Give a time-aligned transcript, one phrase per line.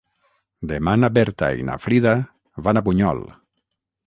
[0.71, 2.15] Demà na Berta i na Frida
[2.71, 3.23] van a Bunyol.